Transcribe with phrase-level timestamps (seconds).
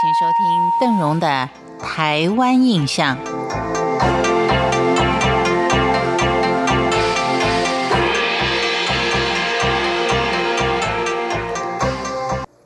[0.00, 1.50] 请收听邓荣的
[1.84, 3.18] 《台湾印象》。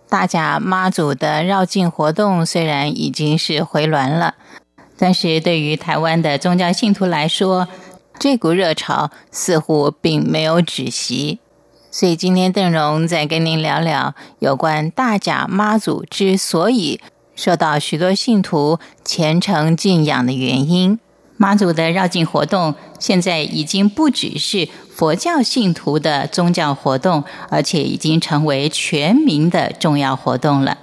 [0.09, 4.37] 大甲妈祖的绕境活动虽然已经是回銮了，
[4.97, 7.67] 但是对于台湾的宗教信徒来说，
[8.17, 11.41] 这股热潮似乎并没有止息。
[11.91, 17.01] 所以今天邓荣再跟您聊聊有关大甲妈祖之所以
[17.35, 20.99] 受到许多信徒虔诚敬仰的原因。
[21.37, 30.79] 妈祖的绕境活动现在已经不只是佛教信徒的宗教活动，而且已经成为全民的重要活动了。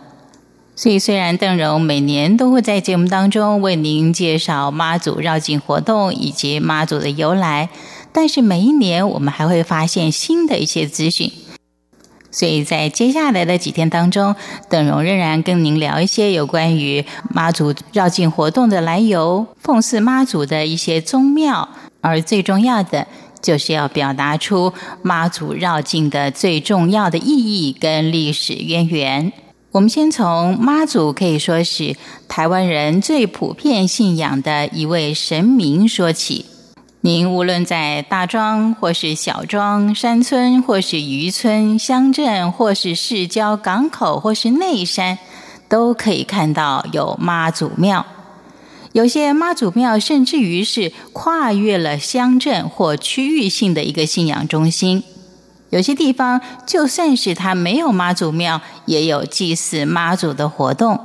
[0.75, 7.69] 所以，虽然邓荣每年都会在节目当中为您介绍妈祖绕境活动以及妈祖的由来。
[8.11, 11.31] 但是每一年，我们还会发现新的一些资讯，
[12.31, 14.33] 所以在接下来的几天当中，
[14.69, 21.67] 邓荣仍然跟您聊一些有关于妈祖绕境活动的来由、奉祀妈祖的一些宗庙，
[21.99, 23.05] 而最重要的
[23.41, 29.33] 就是要表达出妈祖绕境的最重要的意义跟历史渊源。
[29.71, 31.95] 我们先从妈祖可以说是
[32.27, 36.45] 台湾人最普遍信仰的一位神明说起。
[37.03, 45.17] 您无论在大庄，或是小庄、山村，或是渔村、乡镇，或是市郊、港口，或是内山，
[45.67, 48.05] 都可以看到有妈祖庙。
[48.91, 55.03] 有些妈祖庙甚至于是跨越了乡镇或区域性的一个信仰中心。
[55.71, 60.99] 有些地方就算是它没有妈祖庙，也有祭祀妈祖的活动。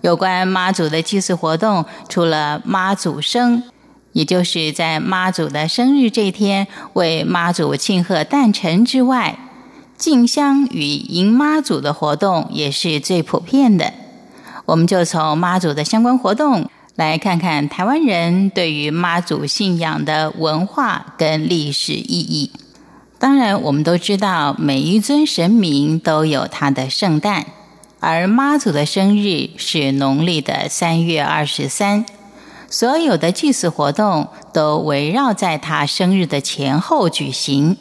[0.00, 3.62] 有关妈祖的祭祀活动，除了妈祖生。
[4.12, 9.38] 也就是在妈祖的生日这天，为妈祖庆贺诞辰之外，
[9.96, 13.92] 敬香与迎妈祖的活动也是最普遍的。
[14.66, 22.50] 我们就从妈祖的相关活动来看看台湾人对于妈祖信仰的文化跟历史意义。
[23.18, 27.46] 当然，我们都知道每一尊神明都有他的圣诞，
[28.00, 32.04] 而妈祖的生日是农历的三月二十三。
[32.72, 37.76] 所有的祭祀活动都围绕在他生日的前后举行，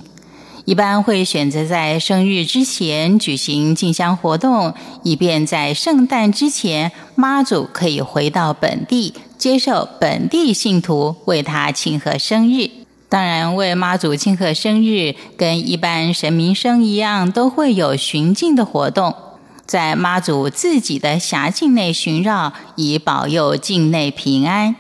[0.66, 12.70] 一般会选择在生日之前举行进香活动，以便在圣诞之前妈祖可以回到本地，接受本地信徒为他庆贺生日。
[13.08, 19.16] 当然，为妈祖庆贺生日，跟一般神明生一样，都会有巡境的活动，
[19.72, 24.76] 在妈祖自己的辖境内巡绕，以保佑境内平安。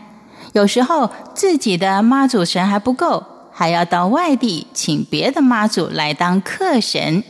[0.51, 7.23] 有时候自己的妈祖神还不够，还要到外地请别的妈祖来当客神，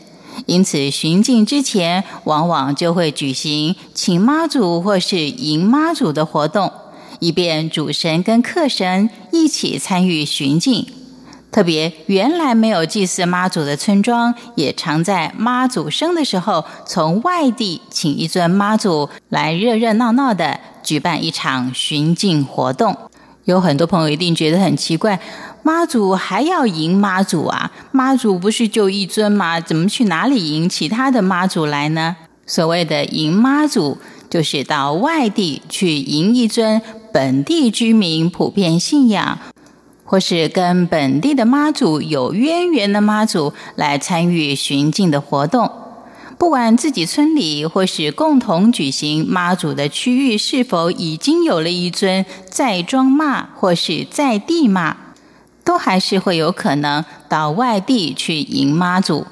[0.48, 6.74] 因此巡境之前往往就会举行请妈祖或是迎妈祖的活动，
[7.20, 10.88] 以便主神跟客神一起参与巡境。
[11.52, 22.96] 特别原来没有祭祀妈祖的村庄，也常在妈祖生的时候从外地请一尊妈祖来热热闹闹的举办一场巡境活动。
[23.46, 25.20] 有很多朋友一定觉得很奇怪，
[25.64, 27.72] 妈祖还要迎妈祖啊？
[27.92, 29.60] 妈祖不是就一尊吗？
[29.60, 32.16] 怎么去哪里迎其他的妈祖来呢？
[32.46, 33.98] 所谓的迎妈祖，
[34.30, 36.82] 就是到外地去迎一尊
[37.12, 39.38] 本地居民普遍信仰，
[40.12, 45.72] 或是跟本地的妈祖有渊源的妈祖来参与巡境的活动。
[46.38, 54.98] 不管自己村里或是共同举行妈祖的区域是否已经有了一尊在庄妈或是在地妈，
[55.64, 59.26] 都还是会有可能到外地去迎妈祖。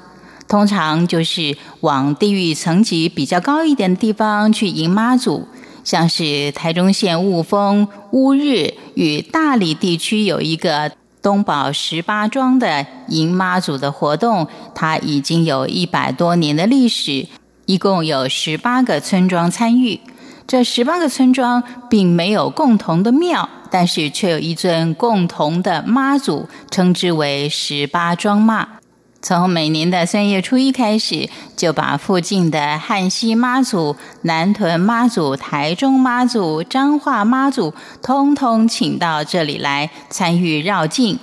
[0.48, 5.46] 通常就是往地域层级比较高一点的地方去迎妈祖，
[5.90, 10.92] 像是台中县雾峰、乌日与大理地区有一个。
[11.22, 17.28] 东宝十八庄的迎妈祖的活动，它已经有一百多年的历史，
[17.66, 20.00] 一共有十八个村庄参与。
[20.48, 28.79] 这十八个村庄并没有共同的庙，但是却有一尊共同的妈祖，称之为十八庄妈。
[29.22, 41.20] 从每年的三月初一开始，就把附近的汉西妈祖、南屯妈祖、台中妈祖、彰化妈祖，通通请到这里来参与绕境。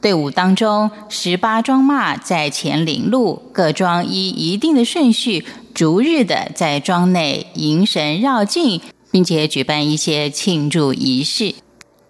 [0.00, 5.44] 队伍当中，十八庄妈在前领路，各庄依一定的顺序，
[5.74, 8.80] 逐日的在庄内迎神绕境，
[9.10, 11.54] 并且举办一些庆祝仪式。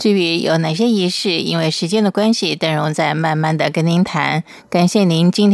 [0.03, 4.43] 至于有哪些仪式，因为时间的关系，邓荣在慢慢的跟您谈。
[4.69, 5.51] 感谢您今天。